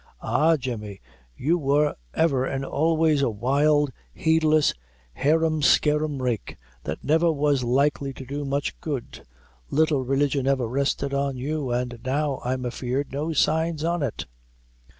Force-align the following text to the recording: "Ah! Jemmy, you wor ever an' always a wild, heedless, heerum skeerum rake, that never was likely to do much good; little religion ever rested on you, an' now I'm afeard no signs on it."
"Ah! 0.23 0.57
Jemmy, 0.57 0.99
you 1.37 1.59
wor 1.59 1.93
ever 2.15 2.43
an' 2.47 2.65
always 2.65 3.21
a 3.21 3.29
wild, 3.29 3.91
heedless, 4.11 4.73
heerum 5.13 5.61
skeerum 5.61 6.23
rake, 6.23 6.57
that 6.85 7.03
never 7.03 7.31
was 7.31 7.63
likely 7.63 8.11
to 8.15 8.25
do 8.25 8.43
much 8.43 8.79
good; 8.81 9.23
little 9.69 10.03
religion 10.03 10.47
ever 10.47 10.67
rested 10.67 11.13
on 11.13 11.37
you, 11.37 11.71
an' 11.71 11.99
now 12.03 12.41
I'm 12.43 12.65
afeard 12.65 13.11
no 13.11 13.31
signs 13.33 13.83
on 13.83 14.01
it." 14.01 14.25